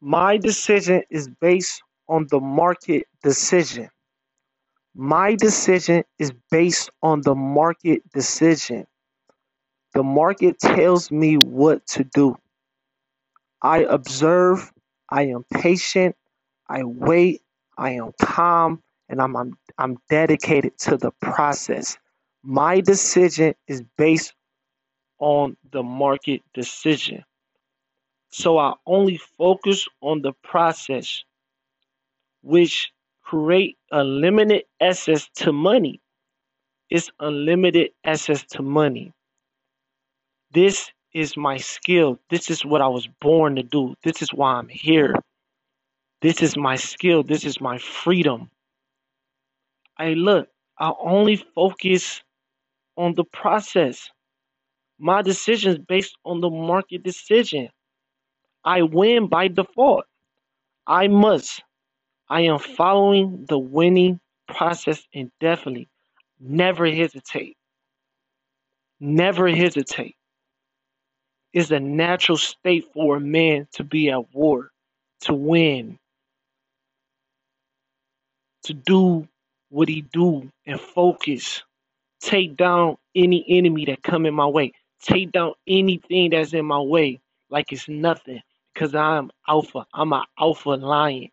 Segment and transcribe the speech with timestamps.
[0.00, 3.90] My decision is based on the market decision.
[4.94, 8.86] My decision is based on the market decision.
[9.94, 12.36] The market tells me what to do.
[13.62, 14.72] I observe,
[15.10, 16.16] I am patient,
[16.68, 17.42] I wait,
[17.76, 21.98] I am calm, and I'm, I'm, I'm dedicated to the process.
[22.42, 24.34] My decision is based
[25.18, 27.24] on the market decision.
[28.30, 31.24] So I only focus on the process,
[32.42, 36.00] which create unlimited access to money.
[36.90, 39.12] It's unlimited access to money.
[40.52, 42.18] This is my skill.
[42.30, 43.94] This is what I was born to do.
[44.04, 45.14] This is why I'm here.
[46.22, 47.22] This is my skill.
[47.22, 48.50] This is my freedom.
[49.98, 52.22] I look, I only focus
[52.96, 54.10] on the process.
[54.98, 57.68] My decisions based on the market decision.
[58.64, 60.04] I win by default.
[60.86, 61.62] I must.
[62.28, 65.88] I am following the winning process indefinitely.
[66.40, 67.56] Never hesitate.
[69.00, 70.16] Never hesitate.
[71.52, 74.70] It's a natural state for a man to be at war,
[75.22, 75.98] to win,
[78.64, 79.26] to do
[79.70, 81.64] what he do and focus.
[82.20, 84.72] Take down any enemy that come in my way.
[85.02, 88.42] Take down anything that's in my way like it's nothing
[88.74, 89.86] because I'm alpha.
[89.94, 91.30] I'm an alpha lion.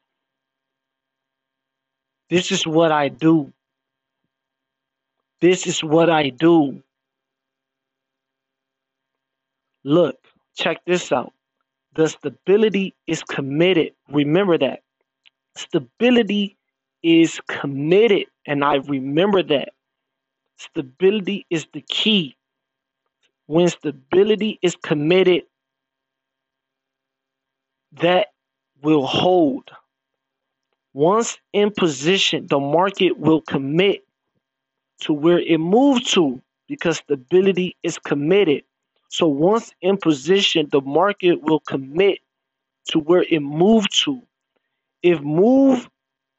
[2.29, 3.53] This is what I do.
[5.41, 6.81] This is what I do.
[9.83, 10.17] Look,
[10.55, 11.33] check this out.
[11.95, 13.94] The stability is committed.
[14.09, 14.81] Remember that.
[15.55, 16.57] Stability
[17.03, 19.69] is committed, and I remember that.
[20.57, 22.35] Stability is the key.
[23.47, 25.44] When stability is committed,
[28.02, 28.28] that
[28.81, 29.70] will hold.
[30.94, 34.03] Once in position, the market will commit
[35.02, 38.63] to where it moved to because stability is committed.
[39.09, 42.19] So once in position, the market will commit
[42.90, 44.22] to where it moved to.
[45.03, 45.88] If move,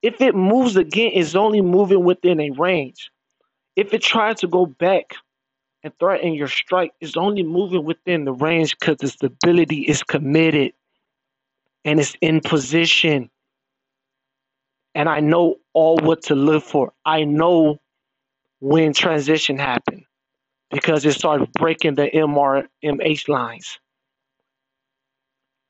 [0.02, 3.10] if it moves again, it's only moving within a range.
[3.76, 5.14] If it tries to go back
[5.84, 10.72] and threaten your strike, it's only moving within the range because the stability is committed
[11.88, 13.30] and it's in position.
[14.94, 16.92] And I know all what to look for.
[17.06, 17.78] I know
[18.60, 20.04] when transition happened
[20.70, 23.78] because it started breaking the MRMH lines.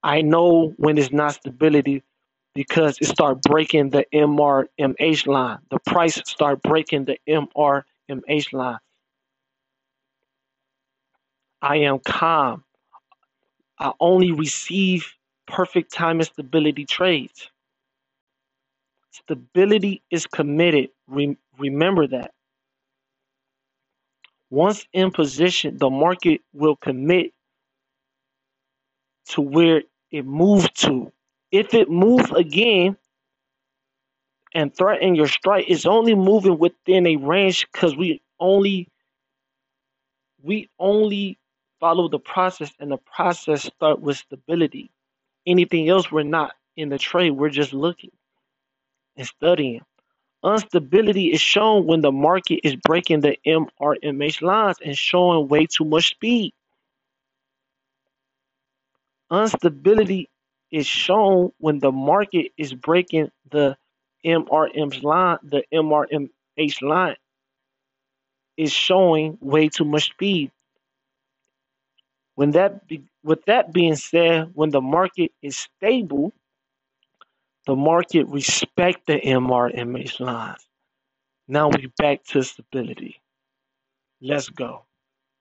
[0.03, 2.03] I know when it's not stability
[2.53, 5.59] because it started breaking the MRMH line.
[5.71, 8.79] The price start breaking the MRMH line.
[11.63, 12.65] I am calm.
[13.79, 15.15] I only receive
[15.49, 17.51] perfect time and stability trades.
[19.13, 20.91] Stability is committed.
[21.09, 22.33] Re- remember that.
[24.51, 27.33] Once in position, the market will commit
[29.27, 31.13] to where it moved to.
[31.53, 32.97] If it moves again
[34.55, 38.89] and threaten your strike, it's only moving within a range because we only
[40.43, 41.39] we only
[41.81, 44.91] follow the process and the process start with stability.
[45.49, 48.13] Anything else we're not in the trade, we're just looking
[49.17, 49.81] and studying.
[50.45, 55.87] Instability is shown when the market is breaking the MRMH lines and showing way too
[55.87, 56.53] much speed.
[59.33, 60.29] Instability
[60.71, 63.77] is shown when the market is breaking the
[64.25, 67.17] MRM's line, the MRMH line
[68.59, 70.53] is showing way too much speed.
[72.39, 76.33] When that be, with that being said, when the market is stable,
[77.67, 80.67] the market respect the MRMH lines.
[81.49, 83.21] Now we back to stability.
[84.23, 84.88] Let's go.